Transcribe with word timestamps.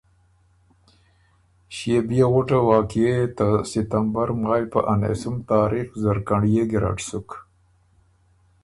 ݭيې 1.75 1.97
بيې 2.07 2.25
غُټه 2.33 2.57
واقعیه 2.69 3.13
يې 3.21 3.25
ته 3.37 3.47
ستمبر 3.71 4.27
مایٛ 4.41 4.65
په 4.71 4.79
انېسُم 4.93 5.35
تاریخ 5.51 5.87
زرکِنړيې 6.03 6.63
ګیرډ 6.71 6.97
سُک۔ 7.07 7.29